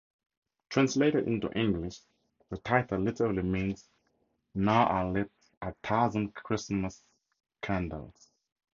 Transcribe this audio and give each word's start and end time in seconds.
Translated 0.69 1.27
into 1.27 1.51
English, 1.55 1.99
the 2.49 2.57
title 2.57 2.99
literally 3.01 3.43
means 3.43 3.87
"Now 4.55 4.87
are 4.87 5.07
lit 5.11 5.31
a 5.61 5.75
thousand 5.83 6.33
Christmas 6.33 7.05
candles". 7.61 8.31